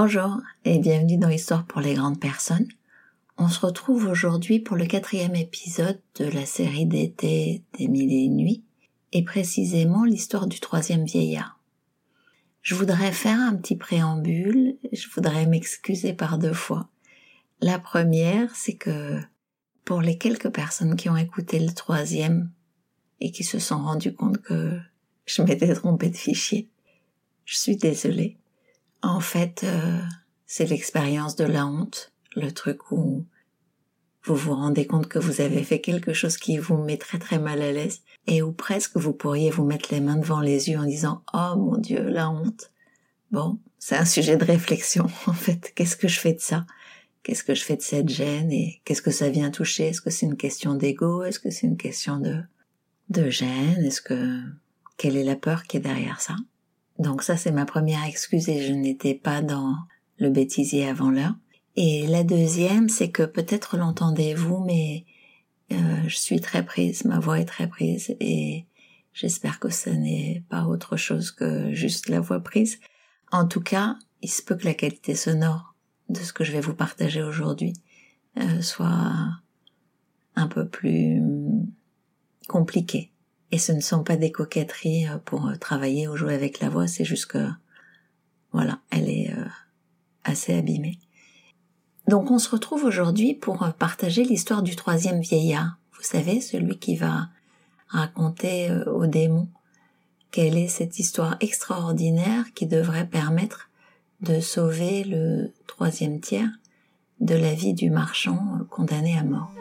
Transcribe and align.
Bonjour 0.00 0.40
et 0.64 0.78
bienvenue 0.78 1.18
dans 1.18 1.28
Histoire 1.28 1.66
pour 1.66 1.80
les 1.80 1.94
grandes 1.94 2.20
personnes. 2.20 2.68
On 3.36 3.48
se 3.48 3.58
retrouve 3.66 4.06
aujourd'hui 4.06 4.60
pour 4.60 4.76
le 4.76 4.86
quatrième 4.86 5.34
épisode 5.34 6.00
de 6.20 6.26
la 6.26 6.46
série 6.46 6.86
d'été 6.86 7.64
des 7.76 7.88
mille 7.88 8.12
et 8.12 8.22
une 8.26 8.36
nuits 8.36 8.62
et 9.10 9.24
précisément 9.24 10.04
l'histoire 10.04 10.46
du 10.46 10.60
troisième 10.60 11.04
vieillard. 11.04 11.58
Je 12.62 12.76
voudrais 12.76 13.10
faire 13.10 13.40
un 13.40 13.56
petit 13.56 13.74
préambule, 13.74 14.76
je 14.92 15.08
voudrais 15.12 15.46
m'excuser 15.46 16.12
par 16.12 16.38
deux 16.38 16.52
fois. 16.52 16.88
La 17.60 17.80
première, 17.80 18.54
c'est 18.54 18.76
que 18.76 19.20
pour 19.84 20.00
les 20.00 20.16
quelques 20.16 20.50
personnes 20.50 20.94
qui 20.94 21.08
ont 21.08 21.16
écouté 21.16 21.58
le 21.58 21.72
troisième 21.72 22.52
et 23.18 23.32
qui 23.32 23.42
se 23.42 23.58
sont 23.58 23.82
rendues 23.82 24.14
compte 24.14 24.40
que 24.42 24.78
je 25.26 25.42
m'étais 25.42 25.74
trompée 25.74 26.10
de 26.10 26.16
fichier, 26.16 26.68
je 27.44 27.58
suis 27.58 27.76
désolée. 27.76 28.36
En 29.02 29.20
fait, 29.20 29.62
euh, 29.64 30.00
c'est 30.46 30.66
l'expérience 30.66 31.36
de 31.36 31.44
la 31.44 31.66
honte, 31.66 32.12
le 32.34 32.50
truc 32.50 32.90
où 32.90 33.24
vous 34.24 34.36
vous 34.36 34.54
rendez 34.54 34.86
compte 34.86 35.08
que 35.08 35.18
vous 35.18 35.40
avez 35.40 35.62
fait 35.62 35.80
quelque 35.80 36.12
chose 36.12 36.36
qui 36.36 36.58
vous 36.58 36.76
met 36.76 36.98
très 36.98 37.18
très 37.18 37.38
mal 37.38 37.62
à 37.62 37.72
l'aise 37.72 38.02
et 38.26 38.42
où 38.42 38.52
presque 38.52 38.96
vous 38.96 39.12
pourriez 39.12 39.50
vous 39.50 39.64
mettre 39.64 39.92
les 39.92 40.00
mains 40.00 40.16
devant 40.16 40.40
les 40.40 40.68
yeux 40.68 40.78
en 40.78 40.84
disant 40.84 41.22
Oh 41.32 41.56
mon 41.56 41.78
Dieu, 41.78 42.02
la 42.02 42.28
honte. 42.28 42.70
Bon, 43.30 43.58
c'est 43.78 43.96
un 43.96 44.04
sujet 44.04 44.36
de 44.36 44.44
réflexion 44.44 45.06
en 45.26 45.32
fait. 45.32 45.72
Qu'est-ce 45.74 45.96
que 45.96 46.08
je 46.08 46.18
fais 46.18 46.34
de 46.34 46.40
ça? 46.40 46.66
Qu'est-ce 47.22 47.44
que 47.44 47.54
je 47.54 47.64
fais 47.64 47.76
de 47.76 47.82
cette 47.82 48.08
gêne 48.08 48.52
et 48.52 48.80
qu'est-ce 48.84 49.02
que 49.02 49.10
ça 49.10 49.28
vient 49.28 49.50
toucher? 49.50 49.88
Est-ce 49.88 50.00
que 50.00 50.10
c'est 50.10 50.26
une 50.26 50.36
question 50.36 50.74
d'ego? 50.74 51.22
Est-ce 51.22 51.40
que 51.40 51.50
c'est 51.50 51.66
une 51.66 51.76
question 51.76 52.18
de 52.18 52.42
de 53.10 53.30
gêne? 53.30 53.84
Est-ce 53.84 54.02
que 54.02 54.40
quelle 54.96 55.16
est 55.16 55.24
la 55.24 55.36
peur 55.36 55.64
qui 55.64 55.76
est 55.76 55.80
derrière 55.80 56.20
ça? 56.20 56.36
Donc 56.98 57.22
ça, 57.22 57.36
c'est 57.36 57.52
ma 57.52 57.64
première 57.64 58.04
excuse 58.04 58.48
et 58.48 58.66
je 58.66 58.72
n'étais 58.72 59.14
pas 59.14 59.40
dans 59.40 59.76
le 60.18 60.30
bêtisier 60.30 60.88
avant 60.88 61.10
l'heure. 61.10 61.34
Et 61.76 62.06
la 62.08 62.24
deuxième, 62.24 62.88
c'est 62.88 63.10
que 63.10 63.22
peut-être 63.22 63.76
l'entendez-vous, 63.76 64.64
mais 64.64 65.04
euh, 65.70 65.76
je 66.08 66.16
suis 66.16 66.40
très 66.40 66.64
prise, 66.64 67.04
ma 67.04 67.20
voix 67.20 67.38
est 67.38 67.44
très 67.44 67.68
prise 67.68 68.16
et 68.18 68.66
j'espère 69.12 69.60
que 69.60 69.68
ce 69.68 69.90
n'est 69.90 70.42
pas 70.48 70.64
autre 70.64 70.96
chose 70.96 71.30
que 71.30 71.72
juste 71.72 72.08
la 72.08 72.20
voix 72.20 72.40
prise. 72.40 72.80
En 73.30 73.46
tout 73.46 73.60
cas, 73.60 73.96
il 74.22 74.30
se 74.30 74.42
peut 74.42 74.56
que 74.56 74.64
la 74.64 74.74
qualité 74.74 75.14
sonore 75.14 75.76
de 76.08 76.18
ce 76.18 76.32
que 76.32 76.42
je 76.42 76.50
vais 76.50 76.60
vous 76.60 76.74
partager 76.74 77.22
aujourd'hui 77.22 77.74
euh, 78.38 78.60
soit 78.60 79.12
un 80.34 80.48
peu 80.48 80.66
plus 80.66 81.22
compliquée. 82.48 83.12
Et 83.50 83.58
ce 83.58 83.72
ne 83.72 83.80
sont 83.80 84.02
pas 84.02 84.16
des 84.16 84.30
coquetteries 84.30 85.08
euh, 85.08 85.18
pour 85.24 85.46
euh, 85.46 85.56
travailler 85.56 86.08
ou 86.08 86.16
jouer 86.16 86.34
avec 86.34 86.60
la 86.60 86.68
voix, 86.68 86.86
c'est 86.86 87.04
juste 87.04 87.26
que, 87.26 87.48
voilà, 88.52 88.80
elle 88.90 89.08
est 89.08 89.30
euh, 89.30 89.44
assez 90.24 90.54
abîmée. 90.54 90.98
Donc 92.06 92.30
on 92.30 92.38
se 92.38 92.50
retrouve 92.50 92.84
aujourd'hui 92.84 93.34
pour 93.34 93.70
partager 93.78 94.24
l'histoire 94.24 94.62
du 94.62 94.76
troisième 94.76 95.20
vieillard. 95.20 95.78
Vous 95.92 96.02
savez, 96.02 96.40
celui 96.40 96.78
qui 96.78 96.96
va 96.96 97.28
raconter 97.88 98.70
aux 98.86 99.06
démons 99.06 99.48
quelle 100.30 100.56
est 100.56 100.68
cette 100.68 100.98
histoire 100.98 101.36
extraordinaire 101.40 102.44
qui 102.54 102.66
devrait 102.66 103.06
permettre 103.06 103.68
de 104.20 104.40
sauver 104.40 105.04
le 105.04 105.52
troisième 105.66 106.20
tiers 106.20 106.50
de 107.20 107.34
la 107.34 107.52
vie 107.52 107.74
du 107.74 107.90
marchand 107.90 108.58
condamné 108.70 109.18
à 109.18 109.24
mort. 109.24 109.52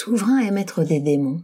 Souverain 0.00 0.38
et 0.38 0.50
maître 0.50 0.82
des 0.82 0.98
démons. 0.98 1.42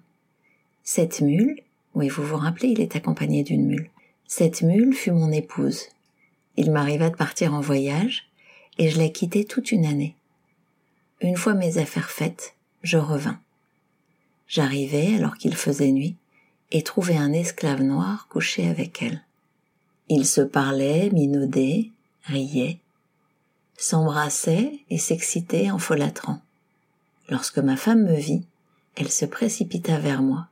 Cette 0.82 1.20
mule, 1.20 1.60
oui 1.94 2.08
vous 2.08 2.22
vous 2.22 2.38
rappelez, 2.38 2.68
il 2.68 2.80
est 2.80 2.96
accompagné 2.96 3.42
d'une 3.42 3.66
mule. 3.66 3.90
Cette 4.26 4.62
mule 4.62 4.94
fut 4.94 5.10
mon 5.10 5.30
épouse. 5.30 5.82
Il 6.56 6.70
m'arriva 6.70 7.10
de 7.10 7.16
partir 7.16 7.52
en 7.52 7.60
voyage, 7.60 8.30
et 8.78 8.88
je 8.88 8.98
la 8.98 9.10
quittai 9.10 9.44
toute 9.44 9.72
une 9.72 9.84
année. 9.84 10.14
Une 11.20 11.36
fois 11.36 11.52
mes 11.52 11.76
affaires 11.76 12.10
faites, 12.10 12.54
je 12.82 12.96
revins. 12.96 13.38
J'arrivai 14.48 15.16
alors 15.16 15.36
qu'il 15.36 15.54
faisait 15.54 15.92
nuit, 15.92 16.16
et 16.72 16.82
trouvai 16.82 17.18
un 17.18 17.34
esclave 17.34 17.82
noir 17.82 18.26
couché 18.30 18.66
avec 18.68 19.02
elle. 19.02 19.22
Ils 20.08 20.26
se 20.26 20.40
parlaient, 20.40 21.10
minaudaient, 21.10 21.90
riaient, 22.24 22.78
s'embrassaient 23.76 24.72
et 24.88 24.98
s'excitaient 24.98 25.70
en 25.70 25.78
folâtrant. 25.78 26.40
Lorsque 27.28 27.58
ma 27.58 27.76
femme 27.76 28.04
me 28.04 28.14
vit, 28.14 28.44
elle 28.94 29.10
se 29.10 29.24
précipita 29.24 29.98
vers 29.98 30.22
moi. 30.22 30.46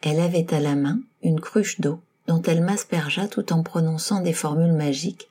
Elle 0.00 0.20
avait 0.20 0.52
à 0.52 0.60
la 0.60 0.74
main 0.74 1.00
une 1.22 1.40
cruche 1.40 1.80
d'eau 1.80 2.00
dont 2.26 2.42
elle 2.42 2.62
m'aspergea 2.62 3.28
tout 3.28 3.52
en 3.52 3.62
prononçant 3.62 4.20
des 4.20 4.32
formules 4.32 4.72
magiques, 4.72 5.28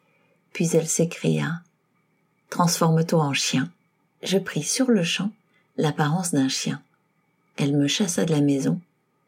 puis 0.53 0.69
elle 0.73 0.87
s'écria 0.87 1.61
Transforme-toi 2.49 3.23
en 3.23 3.33
chien. 3.33 3.69
Je 4.23 4.37
pris 4.37 4.63
sur 4.63 4.91
le 4.91 5.03
champ 5.03 5.31
l'apparence 5.77 6.31
d'un 6.31 6.49
chien. 6.49 6.81
Elle 7.57 7.75
me 7.75 7.87
chassa 7.87 8.25
de 8.25 8.31
la 8.31 8.41
maison 8.41 8.79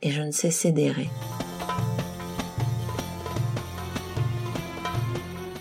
et 0.01 0.11
je 0.11 0.21
ne 0.21 0.31
cessai 0.31 0.71
d'errer. 0.71 1.09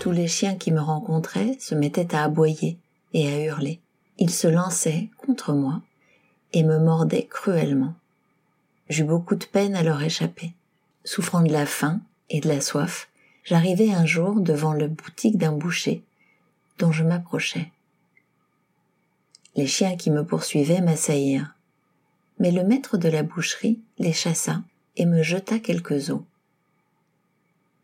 Tous 0.00 0.10
les 0.10 0.28
chiens 0.28 0.56
qui 0.56 0.72
me 0.72 0.80
rencontraient 0.80 1.56
se 1.60 1.74
mettaient 1.74 2.14
à 2.14 2.24
aboyer 2.24 2.76
et 3.14 3.32
à 3.32 3.44
hurler. 3.44 3.80
Il 4.24 4.30
se 4.30 4.46
lançait 4.46 5.08
contre 5.16 5.52
moi 5.52 5.82
et 6.52 6.62
me 6.62 6.78
mordait 6.78 7.26
cruellement. 7.26 7.92
J'eus 8.88 9.02
beaucoup 9.02 9.34
de 9.34 9.44
peine 9.44 9.74
à 9.74 9.82
leur 9.82 10.00
échapper. 10.00 10.52
Souffrant 11.02 11.40
de 11.40 11.50
la 11.50 11.66
faim 11.66 12.00
et 12.30 12.38
de 12.38 12.46
la 12.46 12.60
soif, 12.60 13.08
j'arrivai 13.42 13.92
un 13.92 14.06
jour 14.06 14.36
devant 14.38 14.74
le 14.74 14.86
boutique 14.86 15.38
d'un 15.38 15.50
boucher 15.50 16.04
dont 16.78 16.92
je 16.92 17.02
m'approchais. 17.02 17.72
Les 19.56 19.66
chiens 19.66 19.96
qui 19.96 20.12
me 20.12 20.24
poursuivaient 20.24 20.82
m'assaillirent, 20.82 21.56
mais 22.38 22.52
le 22.52 22.62
maître 22.62 22.98
de 22.98 23.08
la 23.08 23.24
boucherie 23.24 23.80
les 23.98 24.12
chassa 24.12 24.62
et 24.94 25.04
me 25.04 25.24
jeta 25.24 25.58
quelques 25.58 26.10
os. 26.10 26.22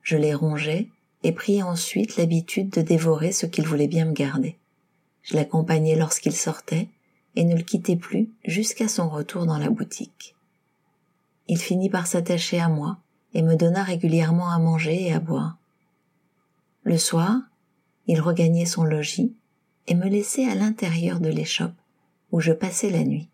Je 0.04 0.16
les 0.16 0.34
rongeai 0.34 0.88
et 1.24 1.32
pris 1.32 1.64
ensuite 1.64 2.16
l'habitude 2.16 2.70
de 2.70 2.80
dévorer 2.80 3.32
ce 3.32 3.46
qu'il 3.46 3.66
voulait 3.66 3.88
bien 3.88 4.04
me 4.04 4.12
garder. 4.12 4.56
Je 5.28 5.36
l'accompagnais 5.36 5.94
lorsqu'il 5.94 6.32
sortait 6.32 6.88
et 7.36 7.44
ne 7.44 7.54
le 7.54 7.62
quittais 7.62 7.96
plus 7.96 8.30
jusqu'à 8.44 8.88
son 8.88 9.10
retour 9.10 9.44
dans 9.44 9.58
la 9.58 9.68
boutique. 9.68 10.34
Il 11.48 11.58
finit 11.58 11.90
par 11.90 12.06
s'attacher 12.06 12.58
à 12.58 12.68
moi 12.68 12.96
et 13.34 13.42
me 13.42 13.54
donna 13.54 13.82
régulièrement 13.82 14.50
à 14.50 14.58
manger 14.58 15.04
et 15.04 15.12
à 15.12 15.20
boire. 15.20 15.58
Le 16.82 16.96
soir, 16.96 17.36
il 18.06 18.22
regagnait 18.22 18.64
son 18.64 18.84
logis 18.84 19.34
et 19.86 19.94
me 19.94 20.08
laissait 20.08 20.48
à 20.48 20.54
l'intérieur 20.54 21.20
de 21.20 21.28
l'échoppe 21.28 21.76
où 22.32 22.40
je 22.40 22.52
passais 22.52 22.90
la 22.90 23.04
nuit. 23.04 23.28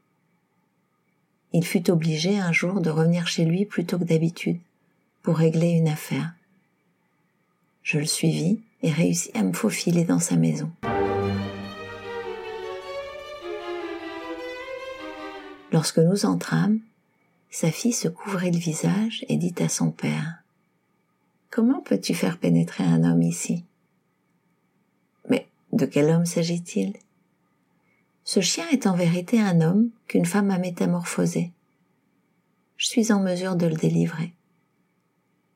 Il 1.53 1.65
fut 1.65 1.91
obligé 1.91 2.39
un 2.39 2.51
jour 2.51 2.81
de 2.81 2.91
revenir 2.91 3.29
chez 3.29 3.45
lui 3.45 3.67
plutôt 3.67 3.99
que 3.99 4.05
d'habitude 4.05 4.59
pour 5.23 5.37
régler 5.37 5.71
une 5.71 5.89
affaire. 5.89 6.35
Je 7.85 7.99
le 7.99 8.07
suivis 8.07 8.59
et 8.83 8.91
réussis 8.91 9.31
à 9.35 9.45
me 9.45 9.53
faufiler 9.53 10.03
dans 10.03 10.19
sa 10.19 10.35
maison. 10.35 10.73
Lorsque 15.75 15.99
nous 15.99 16.25
entrâmes, 16.25 16.79
sa 17.51 17.73
fille 17.73 17.93
se 17.93 18.07
couvrait 18.07 18.53
le 18.53 18.59
visage 18.59 19.25
et 19.29 19.37
dit 19.37 19.57
à 19.59 19.69
son 19.69 19.91
père 19.91 20.45
Comment 21.51 21.81
peux-tu 21.81 22.15
faire 22.15 22.39
pénétrer 22.39 22.85
un 22.85 23.03
homme 23.03 23.23
ici? 23.23 23.65
Mais 25.29 25.49
de 25.73 25.85
quel 25.85 26.11
homme 26.11 26.27
s'agit-il? 26.27 26.93
Ce 28.23 28.39
chien 28.39 28.69
est 28.71 28.87
en 28.87 28.95
vérité 28.95 29.41
un 29.41 29.63
homme 29.63 29.91
qu'une 30.07 30.27
femme 30.27 30.53
a 30.53 30.59
métamorphosé. 30.59 31.51
Je 32.77 32.87
suis 32.87 33.11
en 33.11 33.21
mesure 33.21 33.57
de 33.57 33.67
le 33.67 33.75
délivrer. 33.75 34.33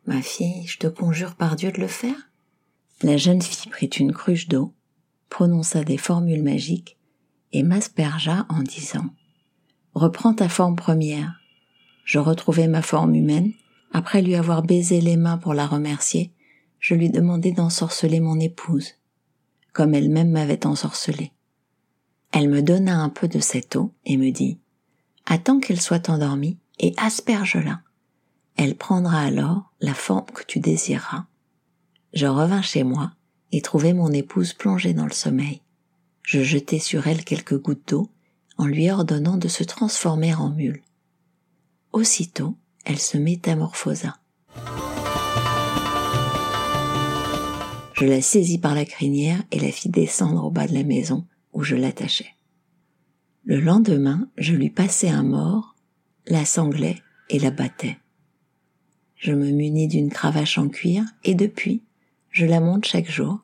Ma 0.07 0.21
fille, 0.21 0.67
je 0.67 0.79
te 0.79 0.89
conjure 0.89 1.37
par 1.37 1.55
Dieu 1.55 1.71
de 1.71 1.81
le 1.81 1.87
faire. 1.87 2.29
La 3.03 3.19
jeune 3.19 3.41
fille 3.41 3.71
prit 3.71 3.87
une 3.87 4.13
cruche 4.13 4.49
d'eau, 4.49 4.75
prononça 5.29 5.85
des 5.85 5.97
formules 5.97 6.43
magiques 6.43 6.97
et 7.53 7.63
m'aspergea 7.63 8.47
en 8.49 8.63
disant 8.63 9.09
Reprends 9.99 10.33
ta 10.33 10.49
forme 10.49 10.77
première. 10.77 11.41
Je 12.05 12.21
retrouvai 12.21 12.69
ma 12.69 12.83
forme 12.83 13.17
humaine. 13.17 13.51
Après 13.93 14.23
lui 14.23 14.37
avoir 14.37 14.63
baisé 14.63 15.01
les 15.01 15.17
mains 15.17 15.39
pour 15.39 15.55
la 15.55 15.67
remercier, 15.67 16.33
je 16.79 16.95
lui 16.95 17.11
demandai 17.11 17.51
d'ensorceler 17.51 18.21
mon 18.21 18.39
épouse, 18.39 18.95
comme 19.73 19.95
elle-même 19.95 20.31
m'avait 20.31 20.67
ensorcelée. 20.67 21.33
Elle 22.31 22.49
me 22.49 22.63
donna 22.63 22.97
un 22.97 23.09
peu 23.09 23.27
de 23.27 23.41
cette 23.41 23.75
eau 23.75 23.93
et 24.05 24.17
me 24.17 24.31
dit 24.31 24.61
Attends 25.27 25.59
qu'elle 25.59 25.81
soit 25.81 26.09
endormie 26.09 26.61
et 26.79 26.95
asperge-la. 26.97 27.81
Elle 28.55 28.77
prendra 28.77 29.23
alors 29.23 29.73
la 29.81 29.95
forme 29.95 30.31
que 30.33 30.45
tu 30.45 30.61
désireras. 30.61 31.27
Je 32.15 32.27
revins 32.27 32.63
chez 32.63 32.85
moi 32.85 33.15
et 33.51 33.63
trouvai 33.63 33.95
mon 33.95 34.13
épouse 34.13 34.53
plongée 34.53 34.95
dans 34.95 35.07
le 35.07 35.13
sommeil. 35.13 35.61
Je 36.23 36.45
jetai 36.45 36.79
sur 36.79 37.09
elle 37.09 37.25
quelques 37.25 37.61
gouttes 37.61 37.89
d'eau 37.89 38.13
en 38.59 38.67
lui 38.67 38.91
ordonnant 38.91 39.37
de 39.37 39.49
se 39.49 39.65
transformer 39.65 40.35
en 40.35 40.51
mule. 40.51 40.83
Aussitôt, 41.93 42.57
elle 42.85 42.99
se 42.99 43.17
métamorphosa. 43.17 44.17
Je 47.95 48.05
la 48.05 48.21
saisis 48.21 48.59
par 48.59 48.75
la 48.75 48.85
crinière 48.85 49.43
et 49.51 49.59
la 49.59 49.73
fis 49.73 49.89
descendre 49.89 50.45
au 50.45 50.51
bas 50.51 50.67
de 50.67 50.75
la 50.75 50.85
maison 50.85 51.27
où 51.53 51.63
je 51.63 51.75
l'attachais. 51.75 52.35
Le 53.45 53.61
lendemain, 53.61 54.29
je 54.37 54.55
lui 54.55 54.71
passai 54.71 55.09
un 55.09 55.23
mort, 55.23 55.75
la 56.27 56.45
sanglai 56.45 57.03
et 57.31 57.39
la 57.39 57.51
battais. 57.51 57.97
Je 59.17 59.33
me 59.33 59.51
munis 59.51 59.89
d'une 59.89 60.11
cravache 60.11 60.59
en 60.59 60.69
cuir 60.69 61.03
et 61.25 61.35
depuis, 61.35 61.83
je 62.31 62.47
la 62.47 62.61
monte 62.61 62.85
chaque 62.85 63.11
jour. 63.11 63.41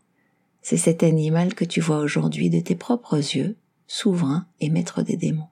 C'est 0.62 0.76
cet 0.76 1.02
animal 1.02 1.54
que 1.54 1.64
tu 1.64 1.80
vois 1.80 1.98
aujourd'hui 1.98 2.48
de 2.48 2.60
tes 2.60 2.76
propres 2.76 3.16
yeux, 3.16 3.56
souverain 3.86 4.46
et 4.60 4.70
maître 4.70 5.02
des 5.02 5.16
démons. 5.16 5.48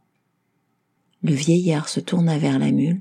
Le 1.23 1.34
vieillard 1.34 1.88
se 1.88 2.00
tourna 2.00 2.38
vers 2.38 2.58
la 2.58 2.73
mule 2.73 3.00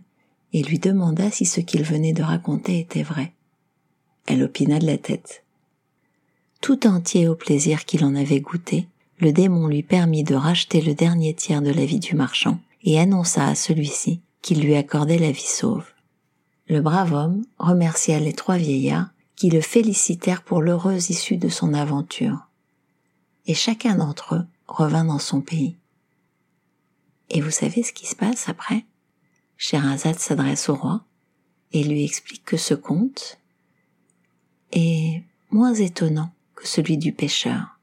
et 0.53 0.63
lui 0.63 0.79
demanda 0.79 1.31
si 1.31 1.45
ce 1.45 1.61
qu'il 1.61 1.83
venait 1.83 2.13
de 2.13 2.23
raconter 2.23 2.79
était 2.79 3.03
vrai. 3.03 3.33
Elle 4.27 4.43
opina 4.43 4.79
de 4.79 4.85
la 4.85 4.97
tête. 4.97 5.43
Tout 6.61 6.85
entier 6.85 7.27
au 7.27 7.35
plaisir 7.35 7.85
qu'il 7.85 8.05
en 8.05 8.15
avait 8.15 8.41
goûté, 8.41 8.87
le 9.19 9.31
démon 9.31 9.67
lui 9.67 9.83
permit 9.83 10.23
de 10.23 10.35
racheter 10.35 10.81
le 10.81 10.93
dernier 10.93 11.33
tiers 11.33 11.61
de 11.61 11.71
la 11.71 11.85
vie 11.85 11.99
du 11.99 12.15
marchand 12.15 12.59
et 12.83 12.99
annonça 12.99 13.47
à 13.47 13.55
celui-ci 13.55 14.21
qu'il 14.41 14.61
lui 14.61 14.75
accordait 14.75 15.17
la 15.17 15.31
vie 15.31 15.41
sauve. 15.41 15.85
Le 16.67 16.81
brave 16.81 17.13
homme 17.13 17.43
remercia 17.57 18.19
les 18.19 18.33
trois 18.33 18.57
vieillards 18.57 19.09
qui 19.35 19.49
le 19.49 19.61
félicitèrent 19.61 20.43
pour 20.43 20.61
l'heureuse 20.61 21.09
issue 21.09 21.37
de 21.37 21.49
son 21.49 21.73
aventure. 21.73 22.47
Et 23.47 23.55
chacun 23.55 23.95
d'entre 23.95 24.35
eux 24.35 24.45
revint 24.77 25.05
dans 25.05 25.19
son 25.19 25.41
pays. 25.41 25.77
Et 27.29 27.41
vous 27.41 27.51
savez 27.51 27.83
ce 27.83 27.93
qui 27.93 28.07
se 28.07 28.15
passe 28.15 28.49
après? 28.49 28.85
Sherazade 29.57 30.19
s'adresse 30.19 30.69
au 30.69 30.75
roi 30.75 31.05
et 31.71 31.83
lui 31.83 32.03
explique 32.03 32.43
que 32.43 32.57
ce 32.57 32.73
conte 32.73 33.39
est 34.71 35.23
moins 35.49 35.73
étonnant 35.73 36.33
que 36.55 36.67
celui 36.67 36.97
du 36.97 37.13
pêcheur. 37.13 37.79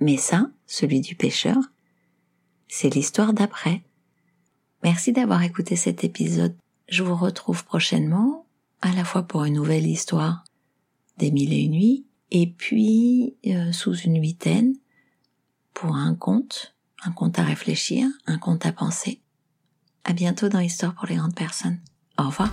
Mais 0.00 0.16
ça, 0.16 0.50
celui 0.66 1.00
du 1.00 1.14
pêcheur, 1.14 1.58
c'est 2.68 2.92
l'histoire 2.92 3.32
d'après. 3.32 3.82
Merci 4.82 5.12
d'avoir 5.12 5.42
écouté 5.42 5.76
cet 5.76 6.04
épisode. 6.04 6.56
Je 6.88 7.02
vous 7.02 7.14
retrouve 7.14 7.64
prochainement, 7.64 8.46
à 8.80 8.92
la 8.92 9.04
fois 9.04 9.22
pour 9.22 9.44
une 9.44 9.54
nouvelle 9.54 9.86
histoire 9.86 10.44
des 11.18 11.30
mille 11.30 11.52
et 11.52 11.62
une 11.62 11.72
nuits, 11.72 12.04
et 12.30 12.46
puis 12.46 13.36
euh, 13.46 13.70
sous 13.72 13.94
une 13.94 14.20
huitaine 14.20 14.74
pour 15.82 15.96
un 15.96 16.14
conte, 16.14 16.76
un 17.02 17.10
conte 17.10 17.40
à 17.40 17.42
réfléchir, 17.42 18.06
un 18.28 18.38
conte 18.38 18.64
à 18.66 18.72
penser. 18.72 19.20
À 20.04 20.12
bientôt 20.12 20.48
dans 20.48 20.60
Histoire 20.60 20.94
pour 20.94 21.06
les 21.08 21.16
grandes 21.16 21.34
personnes. 21.34 21.80
Au 22.16 22.26
revoir. 22.26 22.52